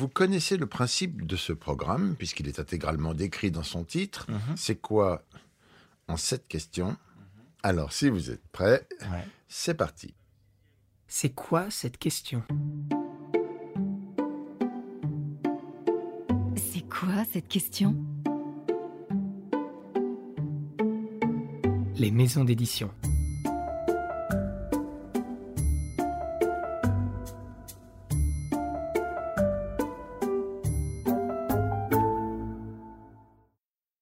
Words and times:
Vous 0.00 0.08
connaissez 0.08 0.56
le 0.56 0.64
principe 0.64 1.26
de 1.26 1.36
ce 1.36 1.52
programme, 1.52 2.16
puisqu'il 2.16 2.48
est 2.48 2.58
intégralement 2.58 3.12
décrit 3.12 3.50
dans 3.50 3.62
son 3.62 3.84
titre. 3.84 4.26
C'est 4.56 4.76
quoi 4.76 5.26
en 6.08 6.16
sept 6.16 6.48
questions? 6.48 6.96
Alors, 7.62 7.92
si 7.92 8.08
vous 8.08 8.30
êtes 8.30 8.40
prêts, 8.48 8.88
Ouais. 9.02 9.26
c'est 9.46 9.74
parti. 9.74 10.14
C'est 11.06 11.34
quoi 11.34 11.70
cette 11.70 11.98
question? 11.98 12.42
C'est 16.56 16.88
quoi 16.88 17.26
cette 17.30 17.48
question? 17.48 17.94
Les 21.96 22.10
maisons 22.10 22.44
d'édition. 22.44 22.90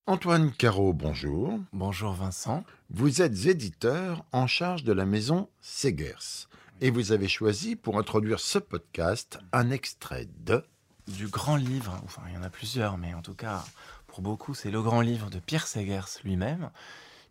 Antoine 0.09 0.53
Caro, 0.53 0.95
bonjour. 0.95 1.61
Bonjour 1.75 2.15
Vincent. 2.15 2.65
Vous 2.89 3.21
êtes 3.21 3.45
éditeur 3.45 4.25
en 4.33 4.47
charge 4.47 4.83
de 4.83 4.95
la 4.95 5.05
maison 5.05 5.51
Segers. 5.61 6.49
Et 6.80 6.89
vous 6.89 7.12
avez 7.12 7.29
choisi, 7.29 7.77
pour 7.77 7.99
introduire 7.99 8.41
ce 8.41 8.59
podcast, 8.59 9.39
un 9.52 9.71
extrait 9.71 10.27
de... 10.47 10.65
Du 11.09 11.29
grand 11.29 11.57
livre, 11.57 12.01
enfin 12.07 12.23
il 12.29 12.35
y 12.35 12.39
en 12.39 12.43
a 12.43 12.49
plusieurs, 12.49 12.97
mais 12.97 13.13
en 13.13 13.21
tout 13.21 13.35
cas, 13.35 13.63
pour 14.07 14.23
beaucoup, 14.23 14.55
c'est 14.55 14.71
le 14.71 14.80
grand 14.80 15.02
livre 15.02 15.29
de 15.29 15.41
Pierre 15.41 15.66
Segers 15.66 16.23
lui-même, 16.25 16.71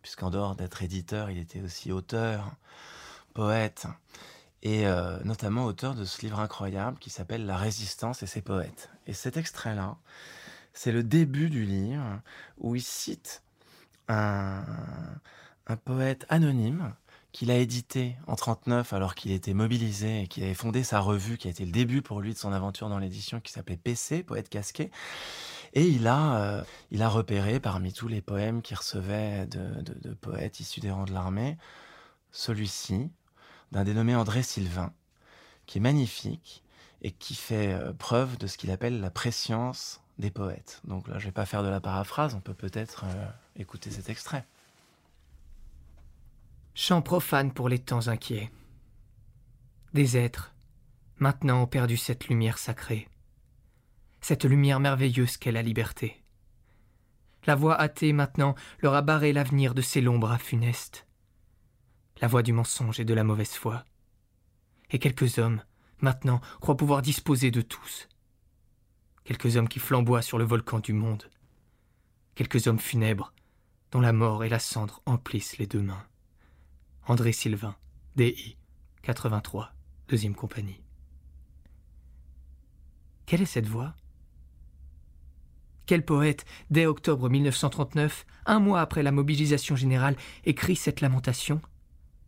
puisqu'en 0.00 0.30
dehors 0.30 0.54
d'être 0.54 0.80
éditeur, 0.80 1.32
il 1.32 1.38
était 1.38 1.62
aussi 1.62 1.90
auteur, 1.90 2.52
poète, 3.34 3.88
et 4.62 4.86
euh, 4.86 5.18
notamment 5.24 5.64
auteur 5.64 5.96
de 5.96 6.04
ce 6.04 6.22
livre 6.22 6.38
incroyable 6.38 6.98
qui 7.00 7.10
s'appelle 7.10 7.44
La 7.44 7.56
résistance 7.56 8.22
et 8.22 8.28
ses 8.28 8.40
poètes. 8.40 8.88
Et 9.08 9.14
cet 9.14 9.36
extrait-là, 9.36 9.96
c'est 10.78 10.92
le 10.92 11.02
début 11.02 11.50
du 11.50 11.64
livre 11.64 12.20
où 12.58 12.76
il 12.76 12.82
cite 12.82 13.42
un, 14.06 14.64
poète 15.84 16.24
anonyme 16.28 16.94
qu'il 17.32 17.50
a 17.50 17.56
édité 17.56 18.14
en 18.28 18.36
39 18.36 18.92
alors 18.92 19.16
qu'il 19.16 19.32
était 19.32 19.54
mobilisé 19.54 20.22
et 20.22 20.26
qu'il 20.28 20.44
avait 20.44 20.54
fondé 20.54 20.84
sa 20.84 21.00
revue 21.00 21.36
qui 21.36 21.48
a 21.48 21.50
été 21.50 21.64
le 21.64 21.72
début 21.72 22.00
pour 22.00 22.20
lui 22.20 22.32
de 22.32 22.38
son 22.38 22.52
aventure 22.52 22.88
dans 22.88 23.00
l'édition 23.00 23.40
qui 23.40 23.50
s'appelait 23.52 23.76
PC, 23.76 24.22
Poète 24.22 24.48
casqué. 24.48 24.92
Et 25.74 25.82
il 25.84 26.06
a, 26.06 26.38
euh, 26.42 26.64
il 26.92 27.02
a 27.02 27.08
repéré 27.08 27.58
parmi 27.58 27.92
tous 27.92 28.06
les 28.06 28.22
poèmes 28.22 28.62
qu'il 28.62 28.76
recevait 28.76 29.46
de, 29.46 29.82
de- 29.82 29.98
de 30.00 30.14
poètes 30.14 30.60
issus 30.60 30.78
des 30.78 30.92
rangs 30.92 31.06
de 31.06 31.12
l'armée, 31.12 31.58
celui-ci, 32.30 33.10
d'un 33.72 33.82
dénommé 33.82 34.14
André 34.14 34.44
Sylvain, 34.44 34.92
qui 35.66 35.78
est 35.78 35.80
magnifique 35.80 36.62
et 37.02 37.10
qui 37.10 37.34
fait 37.34 37.72
euh, 37.72 37.92
preuve 37.92 38.38
de 38.38 38.46
ce 38.46 38.56
qu'il 38.56 38.70
appelle 38.70 39.00
la 39.00 39.10
préscience 39.10 40.00
des 40.18 40.30
poètes. 40.30 40.80
Donc 40.84 41.08
là, 41.08 41.18
je 41.18 41.26
vais 41.26 41.32
pas 41.32 41.46
faire 41.46 41.62
de 41.62 41.68
la 41.68 41.80
paraphrase, 41.80 42.34
on 42.34 42.40
peut 42.40 42.54
peut-être 42.54 43.04
euh, 43.04 43.26
écouter 43.56 43.90
cet 43.90 44.08
extrait. 44.08 44.44
Chant 46.74 47.02
profane 47.02 47.52
pour 47.52 47.68
les 47.68 47.78
temps 47.78 48.08
inquiets. 48.08 48.50
Des 49.94 50.16
êtres, 50.16 50.54
maintenant 51.18 51.62
ont 51.62 51.66
perdu 51.66 51.96
cette 51.96 52.28
lumière 52.28 52.58
sacrée. 52.58 53.08
Cette 54.20 54.44
lumière 54.44 54.80
merveilleuse 54.80 55.36
qu'est 55.36 55.52
la 55.52 55.62
liberté. 55.62 56.22
La 57.46 57.54
voix 57.54 57.76
athée 57.76 58.12
maintenant 58.12 58.54
leur 58.80 58.94
a 58.94 59.02
barré 59.02 59.32
l'avenir 59.32 59.74
de 59.74 59.82
ces 59.82 60.00
longs 60.00 60.18
bras 60.18 60.38
funestes. 60.38 61.06
La 62.20 62.28
voix 62.28 62.42
du 62.42 62.52
mensonge 62.52 63.00
et 63.00 63.04
de 63.04 63.14
la 63.14 63.24
mauvaise 63.24 63.54
foi. 63.54 63.84
Et 64.90 64.98
quelques 64.98 65.38
hommes, 65.38 65.62
maintenant, 66.00 66.40
croient 66.60 66.76
pouvoir 66.76 67.02
disposer 67.02 67.50
de 67.50 67.60
tous. 67.60 68.08
Quelques 69.28 69.58
hommes 69.58 69.68
qui 69.68 69.78
flamboient 69.78 70.22
sur 70.22 70.38
le 70.38 70.44
volcan 70.44 70.78
du 70.78 70.94
monde. 70.94 71.24
Quelques 72.34 72.66
hommes 72.66 72.78
funèbres, 72.78 73.34
dont 73.90 74.00
la 74.00 74.14
mort 74.14 74.42
et 74.42 74.48
la 74.48 74.58
cendre 74.58 75.02
emplissent 75.04 75.58
les 75.58 75.66
deux 75.66 75.82
mains. 75.82 76.02
André 77.06 77.32
Sylvain, 77.32 77.76
DI, 78.16 78.56
83, 79.02 79.74
deuxième 80.08 80.34
compagnie. 80.34 80.80
Quelle 83.26 83.42
est 83.42 83.44
cette 83.44 83.66
voix? 83.66 83.94
Quel 85.84 86.06
poète, 86.06 86.46
dès 86.70 86.86
octobre 86.86 87.28
1939, 87.28 88.24
un 88.46 88.60
mois 88.60 88.80
après 88.80 89.02
la 89.02 89.12
mobilisation 89.12 89.76
générale, 89.76 90.16
écrit 90.46 90.74
cette 90.74 91.02
lamentation? 91.02 91.60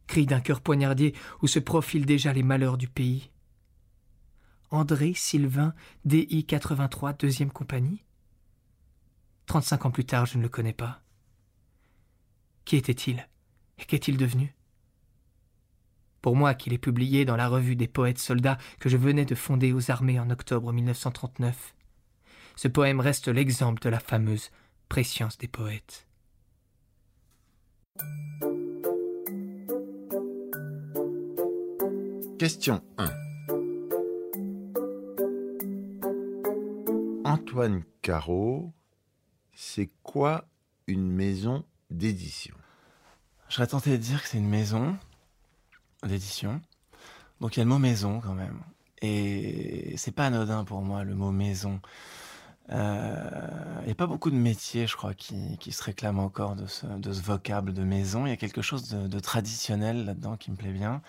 Cri 0.07 0.27
d'un 0.27 0.41
cœur 0.41 0.61
poignardier 0.61 1.15
où 1.41 1.47
se 1.47 1.61
profilent 1.61 2.05
déjà 2.05 2.35
les 2.35 2.43
malheurs 2.43 2.77
du 2.77 2.89
pays. 2.89 3.31
André 4.71 5.15
Sylvain, 5.15 5.75
DI 6.05 6.45
83, 6.45 7.15
deuxième 7.15 7.51
compagnie 7.51 8.05
35 9.47 9.87
ans 9.87 9.91
plus 9.91 10.05
tard, 10.05 10.27
je 10.27 10.39
ne 10.39 10.43
le 10.43 10.49
connais 10.49 10.73
pas. 10.73 11.03
Qui 12.65 12.77
était-il 12.77 13.29
Et 13.79 13.85
qu'est-il 13.85 14.17
devenu? 14.17 14.55
Pour 16.23 16.37
moi 16.37 16.55
qu'il 16.55 16.73
est 16.73 16.79
publié 16.79 17.25
dans 17.25 17.35
la 17.35 17.49
revue 17.49 17.75
des 17.75 17.89
poètes 17.89 18.19
soldats 18.19 18.59
que 18.79 18.89
je 18.89 18.97
venais 18.97 19.25
de 19.25 19.35
fonder 19.35 19.73
aux 19.73 19.91
armées 19.91 20.21
en 20.21 20.31
octobre 20.31 20.73
1939. 20.73 21.75
Ce 22.55 22.69
poème 22.69 23.01
reste 23.01 23.27
l'exemple 23.27 23.83
de 23.83 23.89
la 23.89 23.99
fameuse 23.99 24.51
préscience 24.89 25.37
des 25.37 25.49
poètes. 25.49 26.07
Question 32.39 32.85
1. 32.99 33.30
Antoine 37.31 37.85
Caro, 38.03 38.73
c'est 39.55 39.89
quoi 40.03 40.47
une 40.89 41.09
maison 41.09 41.65
d'édition? 41.89 42.57
Je 43.49 43.55
serais 43.55 43.69
tenté 43.69 43.93
de 43.93 43.97
dire 43.99 44.21
que 44.21 44.29
c'est 44.29 44.39
une 44.39 44.49
maison 44.49 44.97
d'édition. 46.03 46.61
Donc 47.41 47.57
il 47.57 47.61
y 47.61 47.63
a 47.63 47.65
le 47.65 47.71
mot 47.71 47.79
maison 47.79 48.21
quand 48.21 48.35
même. 48.35 48.59
Et 49.01 49.95
c'est 49.97 50.11
pas 50.11 50.27
anodin 50.27 50.65
pour 50.65 50.83
moi 50.83 51.05
le 51.05 51.15
mot 51.15 51.31
maison. 51.31 51.81
Euh, 52.73 53.31
Il 53.83 53.87
n'y 53.87 53.93
a 53.93 53.95
pas 53.95 54.09
beaucoup 54.09 54.33
de 54.33 54.37
métiers, 54.37 54.89
je 54.89 54.97
crois, 54.97 55.15
qui, 55.15 55.57
se 55.71 55.85
réclament 55.85 56.19
encore 56.19 56.57
de 56.57 56.67
ce, 56.67 56.87
vocable 57.23 57.73
de 57.73 57.85
maison. 57.85 58.27
Il 58.27 58.31
y 58.31 58.33
a 58.33 58.37
quelque 58.37 58.61
chose 58.61 58.89
de 58.89 59.21
traditionnel 59.21 60.05
là-dedans 60.05 60.37
qui 60.37 60.51
me 60.51 60.57
plaît 60.57 60.73
bien. 60.73 61.01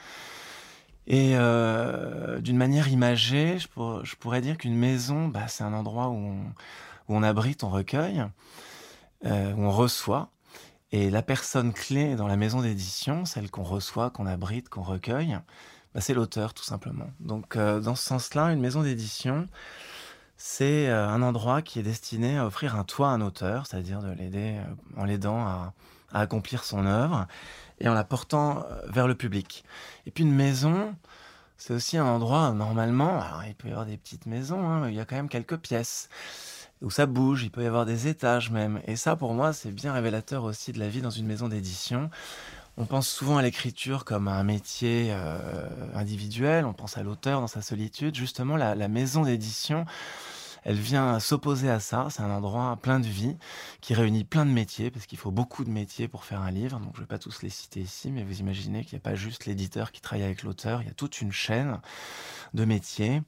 Et 1.13 1.33
euh, 1.35 2.39
d'une 2.39 2.55
manière 2.55 2.87
imagée, 2.87 3.59
je, 3.59 3.67
pour- 3.67 4.05
je 4.05 4.15
pourrais 4.15 4.39
dire 4.39 4.57
qu'une 4.57 4.77
maison, 4.77 5.27
bah, 5.27 5.49
c'est 5.49 5.61
un 5.65 5.73
endroit 5.73 6.07
où 6.07 6.33
on, 7.09 7.21
abrite, 7.21 7.65
on 7.65 7.69
recueille, 7.69 8.23
euh, 9.25 9.53
où 9.53 9.63
on 9.63 9.71
reçoit. 9.71 10.29
Et 10.93 11.09
la 11.09 11.21
personne 11.21 11.73
clé 11.73 12.15
dans 12.15 12.27
la 12.27 12.37
maison 12.37 12.61
d'édition, 12.61 13.25
celle 13.25 13.51
qu'on 13.51 13.63
reçoit, 13.63 14.09
qu'on 14.09 14.25
abrite, 14.25 14.69
qu'on 14.69 14.83
recueille, 14.83 15.37
bah, 15.93 15.99
c'est 15.99 16.13
l'auteur 16.13 16.53
tout 16.53 16.63
simplement. 16.63 17.11
Donc 17.19 17.57
euh, 17.57 17.81
dans 17.81 17.95
ce 17.95 18.05
sens-là, 18.05 18.53
une 18.53 18.61
maison 18.61 18.81
d'édition, 18.81 19.47
c'est 20.37 20.87
un 20.89 21.21
endroit 21.21 21.61
qui 21.61 21.79
est 21.79 21.83
destiné 21.83 22.37
à 22.37 22.45
offrir 22.45 22.77
un 22.77 22.85
toit 22.85 23.09
à 23.09 23.11
un 23.11 23.21
auteur, 23.21 23.67
c'est-à-dire 23.67 23.99
de 24.01 24.11
l'aider 24.13 24.55
en 24.95 25.03
l'aidant 25.03 25.45
à 25.45 25.73
accomplir 26.13 26.63
son 26.63 26.85
œuvre 26.85 27.27
et 27.81 27.89
en 27.89 27.93
la 27.93 28.03
portant 28.03 28.59
euh, 28.59 28.79
vers 28.87 29.07
le 29.07 29.15
public. 29.15 29.65
Et 30.05 30.11
puis 30.11 30.23
une 30.23 30.33
maison, 30.33 30.95
c'est 31.57 31.73
aussi 31.73 31.97
un 31.97 32.05
endroit 32.05 32.51
normalement, 32.51 33.19
alors 33.21 33.43
il 33.45 33.55
peut 33.55 33.67
y 33.67 33.71
avoir 33.71 33.85
des 33.85 33.97
petites 33.97 34.25
maisons, 34.25 34.65
hein, 34.67 34.87
il 34.87 34.95
y 34.95 34.99
a 34.99 35.05
quand 35.05 35.15
même 35.15 35.29
quelques 35.29 35.57
pièces 35.57 36.09
où 36.81 36.89
ça 36.89 37.05
bouge, 37.05 37.43
il 37.43 37.51
peut 37.51 37.63
y 37.63 37.67
avoir 37.67 37.85
des 37.85 38.07
étages 38.07 38.49
même. 38.49 38.81
Et 38.87 38.95
ça, 38.95 39.15
pour 39.15 39.35
moi, 39.35 39.53
c'est 39.53 39.71
bien 39.71 39.93
révélateur 39.93 40.43
aussi 40.43 40.71
de 40.71 40.79
la 40.79 40.89
vie 40.89 41.01
dans 41.01 41.11
une 41.11 41.27
maison 41.27 41.47
d'édition. 41.47 42.09
On 42.77 42.85
pense 42.85 43.07
souvent 43.07 43.37
à 43.37 43.43
l'écriture 43.43 44.05
comme 44.05 44.27
à 44.27 44.33
un 44.33 44.43
métier 44.43 45.09
euh, 45.11 45.67
individuel, 45.93 46.65
on 46.65 46.73
pense 46.73 46.97
à 46.97 47.03
l'auteur 47.03 47.41
dans 47.41 47.47
sa 47.47 47.61
solitude. 47.61 48.15
Justement, 48.15 48.55
la 48.55 48.87
maison 48.87 49.23
d'édition, 49.23 49.85
elle 50.63 50.75
vient 50.75 51.19
s'opposer 51.19 51.69
à 51.69 51.79
ça. 51.79 52.07
C'est 52.09 52.21
un 52.21 52.29
endroit 52.29 52.77
plein 52.81 52.99
de 52.99 53.07
vie 53.07 53.35
qui 53.81 53.93
réunit 53.93 54.23
plein 54.23 54.45
de 54.45 54.51
métiers, 54.51 54.91
parce 54.91 55.05
qu'il 55.05 55.17
faut 55.17 55.31
beaucoup 55.31 55.63
de 55.63 55.69
métiers 55.69 56.07
pour 56.07 56.23
faire 56.25 56.41
un 56.41 56.51
livre. 56.51 56.79
Donc, 56.79 56.95
je 56.95 57.01
vais 57.01 57.07
pas 57.07 57.19
tous 57.19 57.41
les 57.41 57.49
citer 57.49 57.81
ici, 57.81 58.11
mais 58.11 58.23
vous 58.23 58.39
imaginez 58.39 58.83
qu'il 58.83 58.97
n'y 58.97 59.01
a 59.01 59.09
pas 59.09 59.15
juste 59.15 59.45
l'éditeur 59.45 59.91
qui 59.91 60.01
travaille 60.01 60.25
avec 60.25 60.43
l'auteur, 60.43 60.81
il 60.81 60.87
y 60.87 60.91
a 60.91 60.93
toute 60.93 61.21
une 61.21 61.31
chaîne 61.31 61.79
de 62.53 62.65
métiers. 62.65 63.21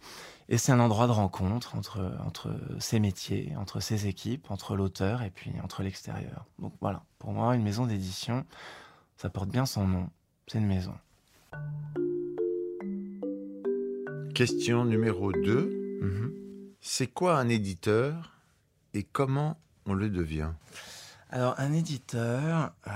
Et 0.50 0.58
c'est 0.58 0.72
un 0.72 0.80
endroit 0.80 1.08
de 1.08 1.12
rencontre 1.12 1.76
entre, 1.76 2.16
entre 2.26 2.52
ces 2.80 3.00
métiers, 3.00 3.54
entre 3.58 3.80
ces 3.80 4.08
équipes, 4.08 4.52
entre 4.52 4.76
l'auteur 4.76 5.22
et 5.22 5.30
puis 5.30 5.52
entre 5.64 5.84
l'extérieur. 5.84 6.46
Donc 6.60 6.74
voilà, 6.82 7.04
pour 7.18 7.32
moi, 7.32 7.56
une 7.56 7.64
maison 7.64 7.86
d'édition, 7.86 8.46
ça 9.18 9.30
porte 9.30 9.50
bien 9.50 9.66
son 9.66 9.88
nom. 9.88 10.10
C'est 10.48 10.58
une 10.60 10.68
maison. 10.68 10.94
Question 14.36 14.84
numéro 14.84 15.32
2. 15.32 16.00
Mhm. 16.02 16.43
C'est 16.86 17.08
quoi 17.08 17.38
un 17.38 17.48
éditeur 17.48 18.34
et 18.94 19.04
comment 19.04 19.58
on 19.86 19.94
le 19.94 20.10
devient? 20.10 20.50
Alors, 21.30 21.56
un 21.58 21.72
éditeur, 21.72 22.74
euh, 22.88 22.92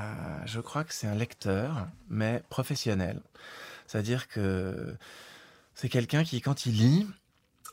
je 0.46 0.60
crois 0.60 0.84
que 0.84 0.94
c'est 0.94 1.08
un 1.08 1.16
lecteur, 1.16 1.88
mais 2.10 2.44
professionnel. 2.50 3.22
C'est-à-dire 3.88 4.28
que 4.28 4.94
c'est 5.74 5.88
quelqu'un 5.88 6.26
qui, 6.26 6.42
quand 6.42 6.66
il 6.66 6.74
lit, 6.74 7.08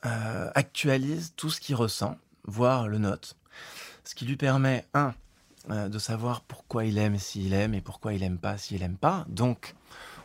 euh, 0.07 0.53
actualise 0.55 1.33
tout 1.35 1.51
ce 1.51 1.61
qu'il 1.61 1.75
ressent, 1.75 2.17
voire 2.45 2.87
le 2.87 2.99
note. 2.99 3.37
Ce 4.05 4.15
qui 4.15 4.25
lui 4.25 4.37
permet, 4.37 4.87
un, 4.95 5.15
euh, 5.71 5.89
de 5.89 5.99
savoir 5.99 6.43
pourquoi 6.43 6.85
il 6.85 6.97
aime 6.97 7.19
s'il 7.19 7.55
aime 7.55 7.75
et 7.75 7.81
pourquoi 7.81 8.15
il 8.15 8.23
aime 8.23 8.39
pas 8.39 8.57
s'il 8.57 8.85
aime 8.85 8.97
pas. 8.97 9.27
Donc, 9.29 9.75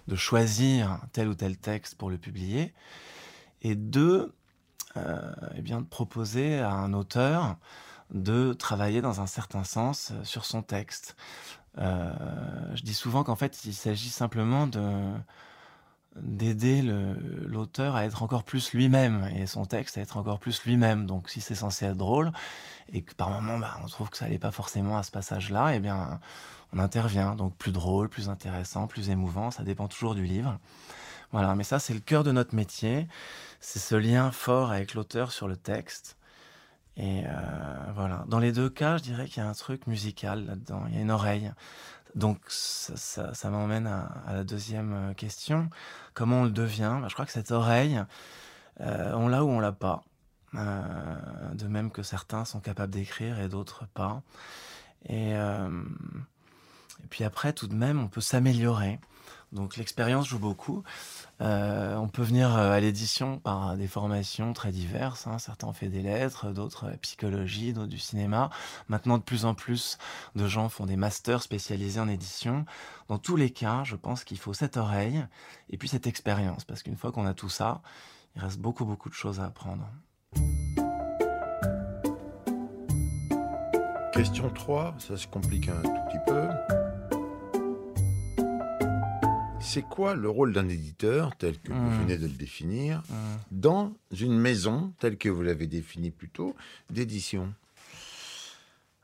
de 0.07 0.15
choisir 0.15 1.01
tel 1.13 1.27
ou 1.29 1.33
tel 1.33 1.57
texte 1.57 1.95
pour 1.95 2.11
le 2.11 2.19
publier. 2.19 2.75
Et 3.63 3.73
deux, 3.73 4.31
eh 5.55 5.61
bien, 5.61 5.81
de 5.81 5.85
proposer 5.85 6.59
à 6.59 6.71
un 6.71 6.93
auteur 6.93 7.57
de 8.11 8.53
travailler 8.53 9.01
dans 9.01 9.21
un 9.21 9.27
certain 9.27 9.63
sens 9.63 10.13
sur 10.23 10.45
son 10.45 10.63
texte. 10.63 11.15
je 11.77 12.81
dis 12.83 12.93
souvent 12.93 13.23
qu'en 13.23 13.35
fait, 13.35 13.65
il 13.65 13.73
s'agit 13.73 14.09
simplement 14.09 14.67
de 14.67 14.81
d'aider 16.15 16.81
l'auteur 16.81 17.95
à 17.95 18.05
être 18.05 18.23
encore 18.23 18.43
plus 18.43 18.73
lui-même 18.73 19.29
et 19.35 19.45
son 19.45 19.65
texte 19.65 19.97
à 19.97 20.01
être 20.01 20.17
encore 20.17 20.39
plus 20.39 20.63
lui-même. 20.63 21.05
Donc 21.05 21.29
si 21.29 21.41
c'est 21.41 21.55
censé 21.55 21.85
être 21.85 21.97
drôle 21.97 22.31
et 22.91 23.01
que 23.01 23.13
par 23.13 23.29
moment 23.29 23.59
bah, 23.59 23.77
on 23.83 23.87
trouve 23.87 24.09
que 24.09 24.17
ça 24.17 24.25
n'allait 24.25 24.39
pas 24.39 24.51
forcément 24.51 24.97
à 24.97 25.03
ce 25.03 25.11
passage-là, 25.11 25.75
eh 25.75 25.79
bien 25.79 26.19
on 26.73 26.79
intervient. 26.79 27.35
Donc 27.35 27.55
plus 27.55 27.71
drôle, 27.71 28.09
plus 28.09 28.29
intéressant, 28.29 28.87
plus 28.87 29.09
émouvant, 29.09 29.51
ça 29.51 29.63
dépend 29.63 29.87
toujours 29.87 30.15
du 30.15 30.23
livre. 30.23 30.57
Voilà, 31.31 31.55
mais 31.55 31.63
ça 31.63 31.79
c'est 31.79 31.93
le 31.93 31.99
cœur 31.99 32.23
de 32.23 32.31
notre 32.31 32.55
métier, 32.55 33.07
c'est 33.59 33.79
ce 33.79 33.95
lien 33.95 34.31
fort 34.31 34.71
avec 34.71 34.93
l'auteur 34.93 35.31
sur 35.31 35.47
le 35.47 35.57
texte. 35.57 36.17
Et 36.99 37.23
euh, 37.25 37.91
voilà, 37.95 38.25
dans 38.27 38.39
les 38.39 38.51
deux 38.51 38.69
cas, 38.69 38.97
je 38.97 39.03
dirais 39.03 39.25
qu'il 39.27 39.41
y 39.41 39.45
a 39.45 39.49
un 39.49 39.53
truc 39.53 39.87
musical 39.87 40.45
là-dedans, 40.45 40.83
il 40.89 40.95
y 40.95 40.97
a 40.97 41.01
une 41.01 41.11
oreille. 41.11 41.51
Donc 42.15 42.39
ça, 42.47 43.49
m'emmène 43.49 43.87
à, 43.87 44.33
la 44.33 44.43
deuxième 44.43 44.93
euh, 44.93 45.13
question. 45.13 45.69
Comment 46.13 46.41
on 46.41 46.43
le 46.43 46.49
devient? 46.49 46.97
Bah, 47.01 47.07
Je 47.07 47.13
crois 47.13 47.25
que 47.25 47.31
cette 47.31 47.51
oreille, 47.51 48.03
euh, 48.81 49.13
on 49.13 49.29
l'a 49.29 49.45
ou 49.45 49.49
on 49.49 49.59
l'a 49.59 49.71
pas. 49.71 50.03
De 50.51 51.67
même 51.67 51.91
que 51.91 52.01
certains 52.01 52.43
sont 52.43 52.59
capables 52.59 52.91
d'écrire 52.91 53.39
et 53.39 53.47
d'autres 53.47 53.85
pas. 53.93 54.23
Et, 55.07 55.35
puis 57.11 57.23
après, 57.23 57.53
tout 57.53 57.67
de 57.67 57.75
même, 57.75 57.99
on 58.01 58.07
peut 58.07 58.19
s'améliorer. 58.19 58.99
Donc 59.51 59.77
l'expérience 59.77 60.27
joue 60.27 60.39
beaucoup. 60.39 60.83
Euh, 61.41 61.95
on 61.95 62.07
peut 62.07 62.21
venir 62.21 62.55
euh, 62.55 62.71
à 62.71 62.79
l'édition 62.79 63.39
par 63.39 63.75
des 63.77 63.87
formations 63.87 64.53
très 64.53 64.71
diverses. 64.71 65.25
Hein. 65.25 65.39
Certains 65.39 65.67
ont 65.67 65.73
fait 65.73 65.87
des 65.87 66.01
lettres, 66.01 66.51
d'autres 66.51 66.85
euh, 66.85 66.97
psychologie, 67.01 67.73
d'autres 67.73 67.87
du 67.87 67.97
cinéma. 67.97 68.49
Maintenant, 68.89 69.17
de 69.17 69.23
plus 69.23 69.45
en 69.45 69.55
plus 69.55 69.97
de 70.35 70.47
gens 70.47 70.69
font 70.69 70.85
des 70.85 70.97
masters 70.97 71.41
spécialisés 71.41 71.99
en 71.99 72.07
édition. 72.07 72.65
Dans 73.07 73.17
tous 73.17 73.35
les 73.35 73.49
cas, 73.49 73.83
je 73.83 73.95
pense 73.95 74.23
qu'il 74.23 74.37
faut 74.37 74.53
cette 74.53 74.77
oreille 74.77 75.25
et 75.69 75.77
puis 75.77 75.87
cette 75.87 76.05
expérience. 76.05 76.63
Parce 76.63 76.83
qu'une 76.83 76.97
fois 76.97 77.11
qu'on 77.11 77.25
a 77.25 77.33
tout 77.33 77.49
ça, 77.49 77.81
il 78.35 78.41
reste 78.41 78.59
beaucoup, 78.59 78.85
beaucoup 78.85 79.09
de 79.09 79.15
choses 79.15 79.39
à 79.39 79.45
apprendre. 79.45 79.89
Question 84.13 84.49
3, 84.49 84.95
ça 84.99 85.17
se 85.17 85.27
complique 85.27 85.69
un 85.69 85.81
tout 85.81 85.89
petit 86.09 86.19
peu. 86.27 86.88
C'est 89.61 89.81
quoi 89.81 90.15
le 90.15 90.29
rôle 90.29 90.53
d'un 90.53 90.67
éditeur, 90.69 91.35
tel 91.35 91.59
que 91.59 91.71
vous 91.71 91.79
mmh. 91.79 92.01
venez 92.01 92.17
de 92.17 92.25
le 92.25 92.33
définir, 92.33 92.99
mmh. 92.99 93.13
dans 93.51 93.93
une 94.11 94.37
maison, 94.37 94.93
telle 94.99 95.17
que 95.17 95.29
vous 95.29 95.41
l'avez 95.41 95.67
définie 95.67 96.11
plus 96.11 96.29
tôt, 96.29 96.55
d'édition? 96.89 97.53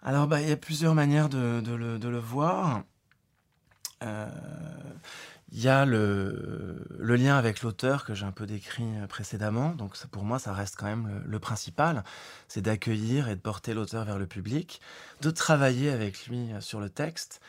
Alors, 0.01 0.27
bah, 0.27 0.41
il 0.41 0.47
y 0.47 0.51
a 0.51 0.57
plusieurs 0.57 0.95
manières 0.95 1.29
de, 1.29 1.61
le, 1.75 2.17
voir. 2.19 2.83
Euh, 4.03 4.27
il 5.51 5.61
y 5.61 5.67
a 5.67 5.85
le, 5.85 6.85
lien 6.99 7.37
avec 7.37 7.61
l'auteur 7.61 8.05
que 8.05 8.13
j'ai 8.13 8.25
un 8.25 8.31
peu 8.31 8.45
décrit 8.45 8.87
précédemment. 9.09 9.69
Donc 9.69 9.97
pour 10.07 10.23
moi, 10.23 10.39
ça 10.39 10.53
reste 10.53 10.75
quand 10.77 10.85
même 10.85 11.23
le 11.25 11.39
principal. 11.39 12.03
C'est 12.47 12.61
d'accueillir 12.61 13.29
et 13.29 13.35
de 13.35 13.41
porter 13.41 13.73
l'auteur 13.73 14.05
vers 14.05 14.17
le 14.17 14.27
public, 14.27 14.81
de 15.21 15.31
travailler 15.31 15.89
avec 15.89 16.27
lui 16.27 16.49
sur 16.59 16.79
le 16.79 16.89
texte. 16.89 17.41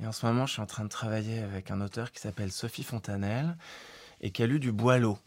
Et 0.00 0.06
en 0.06 0.12
ce 0.12 0.26
moment, 0.26 0.46
je 0.46 0.54
suis 0.54 0.62
en 0.62 0.66
train 0.66 0.84
de 0.84 0.88
travailler 0.88 1.40
avec 1.40 1.70
un 1.70 1.80
auteur 1.80 2.12
qui 2.12 2.20
s'appelle 2.20 2.52
Sophie 2.52 2.82
Fontanelle 2.82 3.56
et 4.20 4.30
qui 4.30 4.42
a 4.42 4.46
lu 4.46 4.58
du 4.58 4.72
Boileau. 4.72 5.18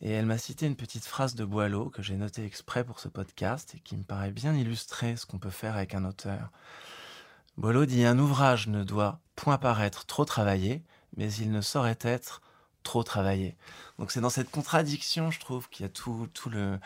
Et 0.00 0.10
elle 0.10 0.26
m'a 0.26 0.38
cité 0.38 0.66
une 0.66 0.76
petite 0.76 1.04
phrase 1.04 1.34
de 1.34 1.44
Boileau 1.44 1.88
que 1.88 2.02
j'ai 2.02 2.16
notée 2.16 2.44
exprès 2.44 2.84
pour 2.84 2.98
ce 2.98 3.08
podcast 3.08 3.74
et 3.76 3.78
qui 3.78 3.96
me 3.96 4.02
paraît 4.02 4.32
bien 4.32 4.54
illustrer 4.54 5.16
ce 5.16 5.26
qu'on 5.26 5.38
peut 5.38 5.50
faire 5.50 5.76
avec 5.76 5.94
un 5.94 6.04
auteur. 6.04 6.50
Boileau 7.56 7.86
dit 7.86 8.04
Un 8.04 8.18
ouvrage 8.18 8.66
ne 8.66 8.82
doit 8.82 9.20
point 9.36 9.58
paraître 9.58 10.04
trop 10.06 10.24
travaillé, 10.24 10.82
mais 11.16 11.32
il 11.34 11.52
ne 11.52 11.60
saurait 11.60 11.98
être 12.02 12.42
trop 12.82 13.02
travaillé. 13.04 13.56
Donc 13.98 14.10
c'est 14.10 14.20
dans 14.20 14.30
cette 14.30 14.50
contradiction, 14.50 15.30
je 15.30 15.38
trouve, 15.38 15.68
qu'il 15.68 15.84
y 15.84 15.86
a 15.86 15.88
tout, 15.88 16.28
le, 16.50 16.78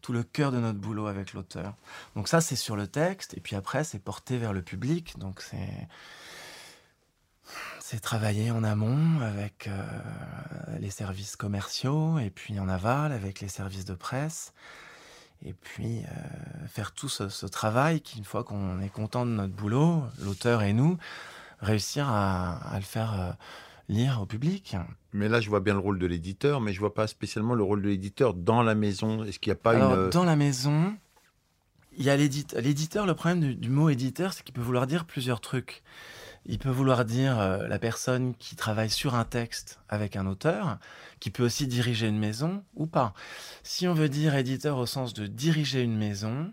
tout 0.00 0.12
le 0.12 0.22
cœur 0.22 0.52
de 0.52 0.58
notre 0.58 0.78
boulot 0.78 1.06
avec 1.06 1.32
l'auteur. 1.32 1.74
Donc 2.14 2.28
ça, 2.28 2.40
c'est 2.40 2.56
sur 2.56 2.76
le 2.76 2.86
texte, 2.86 3.36
et 3.36 3.40
puis 3.40 3.56
après, 3.56 3.82
c'est 3.82 3.98
porté 3.98 4.38
vers 4.38 4.52
le 4.52 4.62
public. 4.62 5.18
Donc 5.18 5.40
c'est 5.40 5.88
c'est 7.90 7.98
travailler 7.98 8.52
en 8.52 8.62
amont 8.62 9.20
avec 9.20 9.66
euh, 9.66 9.82
les 10.78 10.90
services 10.90 11.34
commerciaux 11.34 12.20
et 12.20 12.30
puis 12.30 12.60
en 12.60 12.68
aval 12.68 13.10
avec 13.10 13.40
les 13.40 13.48
services 13.48 13.84
de 13.84 13.94
presse. 13.94 14.52
Et 15.44 15.54
puis 15.54 15.98
euh, 16.04 16.66
faire 16.68 16.92
tout 16.92 17.08
ce, 17.08 17.46
travail 17.46 18.00
qui, 18.00 18.18
une 18.18 18.24
fois 18.24 18.44
qu'on 18.44 18.80
est 18.80 18.90
content 18.90 19.26
de 19.26 19.32
notre 19.32 19.54
boulot, 19.54 20.04
l'auteur 20.20 20.62
et 20.62 20.72
nous, 20.72 20.98
réussir 21.58 22.08
à, 22.08 22.74
le 22.76 22.82
faire 22.82 23.20
euh, 23.20 23.32
lire 23.88 24.20
au 24.22 24.26
public. 24.26 24.76
Mais 25.12 25.28
là, 25.28 25.40
je 25.40 25.48
vois 25.48 25.58
bien 25.58 25.74
le 25.74 25.80
rôle 25.80 25.98
de 25.98 26.06
l'éditeur, 26.06 26.60
mais 26.60 26.72
je 26.72 26.78
vois 26.78 26.94
pas 26.94 27.08
spécialement 27.08 27.54
le 27.54 27.64
rôle 27.64 27.82
de 27.82 27.88
l'éditeur 27.88 28.34
dans 28.34 28.62
la 28.62 28.76
maison. 28.76 29.24
Est-ce 29.24 29.40
qu'il 29.40 29.50
n'y 29.50 29.58
a 29.58 29.62
pas 29.62 29.74
une... 29.74 30.10
Dans 30.10 30.24
la 30.24 30.36
maison, 30.36 30.94
il 31.98 32.04
y 32.04 32.10
a 32.10 32.16
l'éditeur. 32.16 33.04
Le 33.04 33.14
problème 33.14 33.40
du, 33.40 33.56
du 33.56 33.68
mot 33.68 33.88
éditeur, 33.88 34.32
c'est 34.32 34.44
qu'il 34.44 34.54
peut 34.54 34.60
vouloir 34.60 34.86
dire 34.86 35.06
plusieurs 35.06 35.40
trucs. 35.40 35.82
Il 36.46 36.58
peut 36.58 36.70
vouloir 36.70 37.04
dire 37.04 37.38
euh, 37.38 37.66
la 37.68 37.78
personne 37.78 38.34
qui 38.36 38.56
travaille 38.56 38.90
sur 38.90 39.14
un 39.14 39.24
texte 39.24 39.78
avec 39.88 40.16
un 40.16 40.26
auteur, 40.26 40.78
qui 41.20 41.30
peut 41.30 41.44
aussi 41.44 41.66
diriger 41.66 42.08
une 42.08 42.18
maison 42.18 42.64
ou 42.74 42.86
pas. 42.86 43.12
Si 43.62 43.86
on 43.86 43.94
veut 43.94 44.08
dire 44.08 44.34
éditeur 44.34 44.78
au 44.78 44.86
sens 44.86 45.12
de 45.12 45.26
diriger 45.26 45.82
une 45.82 45.96
maison, 45.96 46.52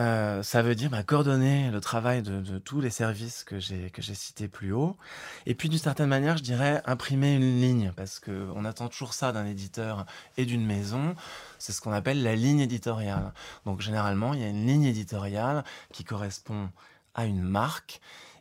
euh, 0.00 0.44
ça 0.44 0.62
veut 0.62 0.76
dire 0.76 0.90
bah, 0.90 1.02
coordonner 1.02 1.70
le 1.72 1.80
travail 1.80 2.22
de, 2.22 2.58
tous 2.58 2.80
les 2.80 2.90
services 2.90 3.42
que 3.42 3.58
j'ai 3.58 3.90
que 3.90 4.00
j'ai 4.00 4.14
cités 4.14 4.46
plus 4.46 4.72
haut, 4.72 4.96
et 5.44 5.54
puis 5.56 5.68
d'une 5.68 5.78
certaine 5.78 6.08
manière, 6.08 6.36
je 6.36 6.42
dirais 6.42 6.82
imprimer 6.86 7.34
une 7.34 7.60
ligne, 7.60 7.92
parce 7.96 8.20
que 8.20 8.48
on 8.54 8.64
attend 8.64 8.88
toujours 8.88 9.12
ça 9.12 9.32
d'un 9.32 9.46
éditeur 9.46 10.06
et 10.36 10.44
d'une 10.44 10.64
maison. 10.64 11.16
C'est 11.58 11.72
ce 11.72 11.80
qu'on 11.80 11.92
appelle 11.92 12.22
la 12.22 12.36
ligne 12.36 12.60
éditoriale. 12.60 13.32
Donc 13.64 13.80
généralement, 13.80 14.34
il 14.34 14.40
y 14.40 14.44
a 14.44 14.48
une 14.48 14.66
ligne 14.66 14.84
éditoriale 14.84 15.64
qui 15.92 16.04
correspond 16.04 16.70
à 17.14 17.24
une 17.24 17.42
marque 17.42 18.00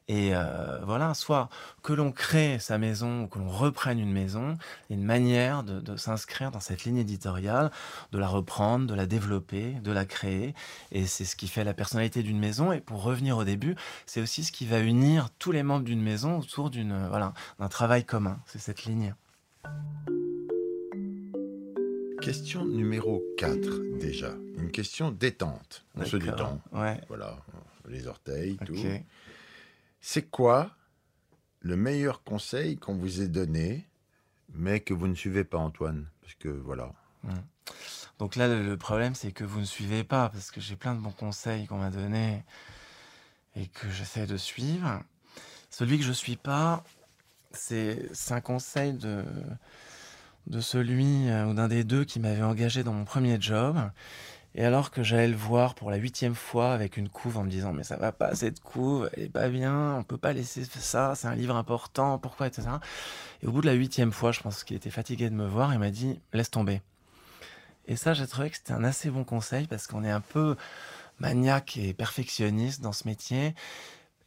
et 0.09 0.33
euh, 0.33 0.79
voilà, 0.83 1.13
soit 1.13 1.49
que 1.83 1.91
l'on 1.91 2.13
crée 2.13 2.59
sa 2.59 2.77
maison 2.77 3.23
ou 3.23 3.27
que 3.27 3.39
l'on 3.39 3.49
reprenne 3.49 3.99
une 3.99 4.11
maison, 4.11 4.57
il 4.89 4.93
y 4.93 4.95
a 4.97 5.01
une 5.01 5.05
manière 5.05 5.63
de, 5.63 5.97
s'inscrire 5.97 6.49
dans 6.51 6.61
cette 6.61 6.85
ligne 6.85 6.97
éditoriale, 6.97 7.71
de 8.13 8.17
la 8.17 8.27
reprendre, 8.27 8.87
de 8.87 8.93
la 8.93 9.05
développer, 9.05 9.73
de 9.83 9.91
la 9.91 10.05
créer. 10.05 10.55
Et 10.91 11.05
c'est 11.05 11.25
ce 11.25 11.35
qui 11.35 11.49
fait 11.49 11.65
la 11.65 11.73
personnalité 11.73 12.23
d'une 12.23 12.39
maison. 12.39 12.71
Et 12.71 12.79
pour 12.79 13.03
revenir 13.03 13.37
au 13.37 13.43
début, 13.43 13.75
c'est 14.05 14.21
aussi 14.21 14.45
ce 14.45 14.53
qui 14.53 14.65
va 14.65 14.79
unir 14.79 15.29
tous 15.39 15.51
les 15.51 15.63
membres 15.63 15.83
d'une 15.83 16.01
maison 16.01 16.39
autour 16.39 16.69
d'une 16.69 17.07
voilà 17.09 17.33
d'un 17.59 17.67
travail 17.67 18.05
commun. 18.05 18.39
C'est 18.45 18.59
cette 18.59 18.85
ligne. 18.85 19.13
Question 22.21 22.65
numéro 22.65 23.23
4 23.37 23.99
déjà. 23.99 24.33
Une 24.57 24.71
question 24.71 25.11
détente. 25.11 25.85
On 25.95 26.05
se 26.05 26.17
détend. 26.17 26.61
Ouais. 26.71 26.99
Voilà, 27.09 27.37
les 27.89 28.07
orteils, 28.07 28.57
tout. 28.65 28.73
C'est 29.99 30.29
quoi 30.29 30.71
le 31.59 31.75
meilleur 31.75 32.23
conseil 32.23 32.77
qu'on 32.77 32.95
vous 32.95 33.21
ait 33.21 33.27
donné, 33.27 33.87
mais 34.53 34.79
que 34.79 34.93
vous 34.93 35.07
ne 35.07 35.15
suivez 35.15 35.43
pas, 35.43 35.57
Antoine? 35.57 36.07
Parce 36.21 36.35
que 36.35 36.49
voilà. 36.49 36.93
Mmh. 37.23 37.33
Donc 38.19 38.35
là, 38.35 38.47
le 38.47 38.77
problème, 38.77 39.15
c'est 39.15 39.31
que 39.31 39.43
vous 39.43 39.59
ne 39.59 39.65
suivez 39.65 40.03
pas, 40.03 40.29
parce 40.29 40.51
que 40.51 40.61
j'ai 40.61 40.75
plein 40.75 40.95
de 40.95 40.99
bons 40.99 41.11
conseils 41.11 41.67
qu'on 41.67 41.77
m'a 41.77 41.91
donnés 41.91 42.43
et 43.55 43.67
que 43.67 43.89
j'essaie 43.89 44.25
de 44.25 44.37
suivre. 44.37 45.01
Celui 45.69 45.97
que 45.97 46.03
je 46.03 46.09
ne 46.09 46.13
suis 46.13 46.37
pas, 46.37 46.83
c'est 47.51 48.09
un 48.29 48.41
conseil 48.41 48.93
de, 48.93 49.23
de 50.47 50.61
celui 50.61 51.29
euh, 51.29 51.45
ou 51.45 51.53
d'un 51.53 51.67
des 51.67 51.83
deux 51.83 52.05
qui 52.05 52.19
m'avait 52.19 52.43
engagé 52.43 52.83
dans 52.83 52.93
mon 52.93 53.05
premier 53.05 53.39
job 53.39 53.77
et 54.57 54.65
alors 54.65 54.89
que 54.89 55.03
j'allais 55.03 55.27
le 55.27 55.35
voir 55.35 55.75
pour 55.75 55.91
la 55.91 55.97
huitième 55.97 56.33
fois 56.33 56.73
avec 56.73 56.97
une 56.97 57.09
couve 57.09 57.37
en 57.37 57.43
me 57.43 57.49
disant 57.49 57.73
mais 57.73 57.83
ça 57.83 57.95
va 57.95 58.11
pas 58.11 58.33
cette 58.33 58.59
couve, 58.59 59.07
elle 59.13 59.23
est 59.23 59.29
pas 59.29 59.49
bien, 59.49 59.93
on 59.93 60.03
peut 60.03 60.17
pas 60.17 60.33
laisser 60.33 60.65
ça, 60.65 61.13
c'est 61.15 61.27
un 61.27 61.35
livre 61.35 61.55
important, 61.55 62.17
pourquoi 62.17 62.47
etc. 62.47 62.67
Et 63.43 63.47
au 63.47 63.51
bout 63.51 63.61
de 63.61 63.67
la 63.67 63.73
huitième 63.73 64.11
fois, 64.11 64.31
je 64.31 64.39
pense 64.39 64.63
qu'il 64.63 64.75
était 64.75 64.89
fatigué 64.89 65.29
de 65.29 65.35
me 65.35 65.45
voir, 65.45 65.73
il 65.73 65.79
m'a 65.79 65.91
dit 65.91 66.19
laisse 66.33 66.49
tomber. 66.49 66.81
Et 67.85 67.95
ça, 67.95 68.13
j'ai 68.13 68.25
trouvé 68.25 68.49
que 68.49 68.57
c'était 68.57 68.73
un 68.73 68.83
assez 68.83 69.11
bon 69.11 69.23
conseil 69.23 69.67
parce 69.67 69.85
qu'on 69.85 70.03
est 70.03 70.11
un 70.11 70.21
peu 70.21 70.55
maniaque 71.19 71.77
et 71.77 71.93
perfectionniste 71.93 72.81
dans 72.81 72.91
ce 72.91 73.07
métier. 73.07 73.53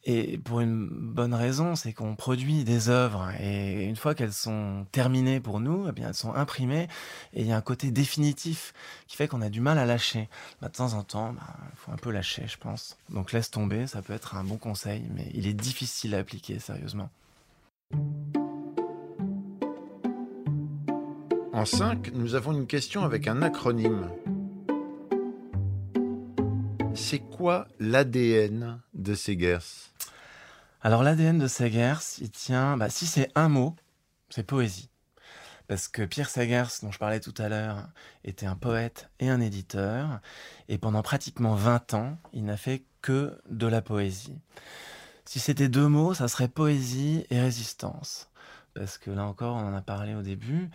Et 0.04 0.38
pour 0.38 0.60
une 0.60 0.88
bonne 0.88 1.34
raison, 1.34 1.76
c'est 1.76 1.92
qu'on 1.92 2.16
produit 2.16 2.64
des 2.64 2.88
œuvres 2.88 3.30
et 3.38 3.84
une 3.84 3.96
fois 3.96 4.14
qu'elles 4.14 4.32
sont 4.32 4.86
terminées 4.92 5.40
pour 5.40 5.60
nous, 5.60 5.86
eh 5.88 5.92
bien 5.92 6.08
elles 6.08 6.14
sont 6.14 6.32
imprimées 6.34 6.88
et 7.34 7.42
il 7.42 7.46
y 7.46 7.52
a 7.52 7.56
un 7.56 7.60
côté 7.60 7.90
définitif 7.90 8.72
qui 9.06 9.16
fait 9.16 9.28
qu'on 9.28 9.42
a 9.42 9.50
du 9.50 9.60
mal 9.60 9.78
à 9.78 9.84
lâcher. 9.84 10.30
Bah, 10.62 10.68
de 10.68 10.72
temps 10.72 10.94
en 10.94 11.02
temps, 11.02 11.32
il 11.32 11.36
bah, 11.36 11.56
faut 11.76 11.92
un 11.92 11.96
peu 11.96 12.10
lâcher, 12.10 12.44
je 12.48 12.56
pense. 12.56 12.96
Donc 13.10 13.32
laisse 13.32 13.50
tomber, 13.50 13.86
ça 13.86 14.00
peut 14.00 14.14
être 14.14 14.36
un 14.36 14.44
bon 14.44 14.56
conseil, 14.56 15.04
mais 15.14 15.28
il 15.34 15.46
est 15.46 15.52
difficile 15.52 16.14
à 16.14 16.18
appliquer 16.18 16.58
sérieusement. 16.58 17.10
En 21.52 21.66
5, 21.66 22.12
nous 22.14 22.36
avons 22.36 22.52
une 22.52 22.66
question 22.66 23.04
avec 23.04 23.28
un 23.28 23.42
acronyme. 23.42 24.08
C'est 26.94 27.18
quoi 27.18 27.68
l'ADN 27.78 28.80
de 29.00 29.14
Segers 29.14 29.90
Alors 30.82 31.02
l'ADN 31.02 31.38
de 31.38 31.48
Segers, 31.48 32.18
il 32.20 32.30
tient, 32.30 32.76
bah, 32.76 32.90
si 32.90 33.06
c'est 33.06 33.30
un 33.34 33.48
mot, 33.48 33.74
c'est 34.28 34.42
poésie. 34.42 34.88
Parce 35.68 35.88
que 35.88 36.02
Pierre 36.02 36.28
Segers, 36.28 36.68
dont 36.82 36.90
je 36.90 36.98
parlais 36.98 37.20
tout 37.20 37.34
à 37.38 37.48
l'heure, 37.48 37.88
était 38.24 38.46
un 38.46 38.56
poète 38.56 39.08
et 39.20 39.28
un 39.28 39.40
éditeur, 39.40 40.20
et 40.68 40.78
pendant 40.78 41.02
pratiquement 41.02 41.54
20 41.54 41.94
ans, 41.94 42.18
il 42.32 42.44
n'a 42.44 42.56
fait 42.56 42.82
que 43.02 43.38
de 43.48 43.66
la 43.66 43.80
poésie. 43.80 44.38
Si 45.24 45.38
c'était 45.38 45.68
deux 45.68 45.88
mots, 45.88 46.12
ça 46.12 46.28
serait 46.28 46.48
poésie 46.48 47.24
et 47.30 47.40
résistance. 47.40 48.28
Parce 48.74 48.98
que 48.98 49.10
là 49.10 49.24
encore, 49.24 49.56
on 49.56 49.68
en 49.68 49.74
a 49.74 49.82
parlé 49.82 50.14
au 50.14 50.22
début, 50.22 50.70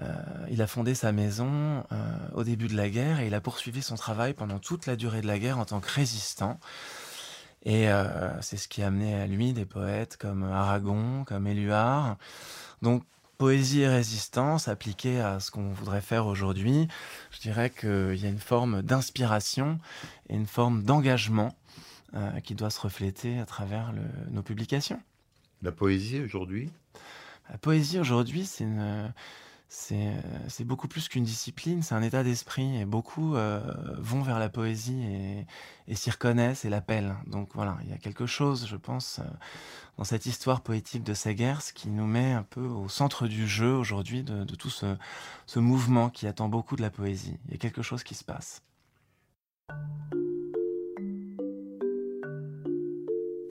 euh, 0.00 0.12
il 0.50 0.60
a 0.60 0.66
fondé 0.66 0.94
sa 0.94 1.12
maison 1.12 1.84
euh, 1.92 2.16
au 2.34 2.44
début 2.44 2.68
de 2.68 2.76
la 2.76 2.88
guerre 2.88 3.20
et 3.20 3.28
il 3.28 3.34
a 3.34 3.40
poursuivi 3.40 3.80
son 3.80 3.94
travail 3.94 4.34
pendant 4.34 4.58
toute 4.58 4.86
la 4.86 4.96
durée 4.96 5.20
de 5.20 5.26
la 5.26 5.38
guerre 5.38 5.58
en 5.58 5.64
tant 5.64 5.80
que 5.80 5.90
résistant. 5.90 6.58
Et 7.64 7.88
euh, 7.88 8.40
c'est 8.42 8.56
ce 8.56 8.68
qui 8.68 8.82
a 8.82 8.88
amené 8.88 9.14
à 9.14 9.26
lui 9.26 9.52
des 9.52 9.64
poètes 9.64 10.16
comme 10.16 10.44
Aragon, 10.44 11.24
comme 11.24 11.46
Éluard. 11.46 12.16
Donc 12.82 13.02
poésie 13.38 13.80
et 13.80 13.88
résistance 13.88 14.68
appliquées 14.68 15.20
à 15.20 15.40
ce 15.40 15.50
qu'on 15.50 15.72
voudrait 15.72 16.00
faire 16.00 16.26
aujourd'hui, 16.26 16.88
je 17.32 17.40
dirais 17.40 17.70
qu'il 17.70 18.16
y 18.16 18.26
a 18.26 18.28
une 18.28 18.38
forme 18.38 18.82
d'inspiration 18.82 19.80
et 20.28 20.34
une 20.34 20.46
forme 20.46 20.82
d'engagement 20.82 21.54
qui 22.44 22.54
doit 22.54 22.70
se 22.70 22.80
refléter 22.80 23.40
à 23.40 23.44
travers 23.44 23.92
nos 24.30 24.42
publications. 24.42 25.00
La 25.62 25.72
poésie 25.72 26.20
aujourd'hui? 26.20 26.70
La 27.50 27.58
poésie 27.58 27.98
aujourd'hui, 27.98 28.46
c'est 28.46 28.64
une 28.64 28.80
euh, 28.80 29.08
c'est 29.76 30.64
beaucoup 30.64 30.86
plus 30.86 31.08
qu'une 31.08 31.24
discipline, 31.24 31.82
c'est 31.82 31.94
un 31.94 32.02
état 32.02 32.22
d'esprit 32.22 32.80
et 32.80 32.84
beaucoup 32.84 33.34
euh, 33.34 33.60
vont 33.98 34.22
vers 34.22 34.38
la 34.38 34.48
poésie 34.48 35.02
et, 35.88 35.94
s'y 35.94 36.10
reconnaissent 36.10 36.64
et 36.64 36.70
l'appellent. 36.70 37.16
Donc 37.26 37.50
voilà, 37.54 37.76
il 37.82 37.90
y 37.90 37.92
a 37.92 37.98
quelque 37.98 38.24
chose, 38.24 38.66
je 38.68 38.76
pense, 38.76 39.18
euh, 39.18 39.24
dans 39.98 40.04
cette 40.04 40.26
histoire 40.26 40.60
poétique 40.60 41.02
de 41.02 41.12
Segers 41.12 41.72
qui 41.74 41.88
nous 41.88 42.06
met 42.06 42.32
un 42.32 42.44
peu 42.44 42.64
au 42.64 42.88
centre 42.88 43.26
du 43.26 43.48
jeu 43.48 43.74
aujourd'hui 43.74 44.22
de, 44.22 44.44
tout 44.54 44.70
ce, 44.70 44.96
ce 45.46 45.58
mouvement 45.58 46.08
qui 46.08 46.26
attend 46.26 46.48
beaucoup 46.48 46.76
de 46.76 46.82
la 46.82 46.90
poésie. 46.90 47.36
Il 47.46 47.52
y 47.52 47.54
a 47.54 47.58
quelque 47.58 47.82
chose 47.82 48.04
qui 48.04 48.14
se 48.14 48.24
passe. 48.24 48.62